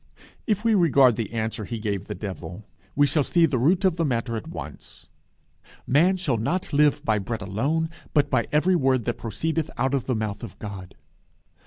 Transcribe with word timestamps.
]If 0.47 0.65
we 0.65 0.73
regard 0.73 1.15
the 1.15 1.31
answer 1.31 1.63
he 1.63 1.77
gave 1.77 2.07
the 2.07 2.15
devil, 2.15 2.65
we 2.95 3.05
shall 3.05 3.23
see 3.23 3.45
the 3.45 3.59
root 3.59 3.85
of 3.85 3.97
the 3.97 4.03
matter 4.03 4.35
at 4.35 4.47
once: 4.47 5.05
"Man 5.85 6.17
shall 6.17 6.37
not 6.37 6.73
live 6.73 7.05
by 7.05 7.19
bread 7.19 7.43
alone, 7.43 7.87
but 8.11 8.27
by 8.27 8.47
every 8.51 8.75
word 8.75 9.05
that 9.05 9.19
proceedeth 9.19 9.69
out 9.77 9.93
of 9.93 10.07
the 10.07 10.15
mouth 10.15 10.41
of 10.41 10.57
God." 10.57 10.95